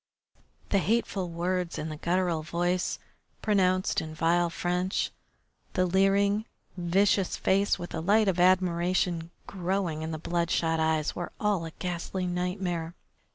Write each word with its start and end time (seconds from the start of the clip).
The 0.69 0.79
hateful 0.79 1.29
words 1.29 1.77
in 1.77 1.89
the 1.89 1.95
guttural 1.95 2.41
voice, 2.41 2.97
pronounced 3.43 4.01
in 4.01 4.15
vile 4.15 4.49
French, 4.49 5.11
the 5.73 5.85
leering, 5.85 6.45
vicious 6.75 7.37
face 7.37 7.77
with 7.77 7.91
the 7.91 8.01
light 8.01 8.27
of 8.27 8.39
admiration 8.39 9.29
growing 9.45 10.01
in 10.01 10.09
the 10.09 10.17
bloodshot 10.17 10.79
eyes, 10.79 11.15
were 11.15 11.31
all 11.39 11.65
a 11.65 11.71
ghastly 11.77 12.25
nightmare. 12.25 12.95